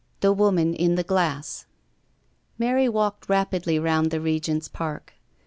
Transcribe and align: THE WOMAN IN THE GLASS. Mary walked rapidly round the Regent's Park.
THE 0.21 0.33
WOMAN 0.33 0.73
IN 0.73 0.95
THE 0.95 1.03
GLASS. 1.03 1.67
Mary 2.57 2.89
walked 2.89 3.29
rapidly 3.29 3.77
round 3.77 4.09
the 4.09 4.19
Regent's 4.19 4.67
Park. 4.67 5.13